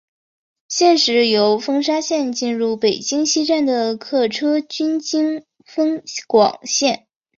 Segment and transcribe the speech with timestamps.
[0.67, 7.05] 现时由丰沙线进入北京西站的客车均经丰广线。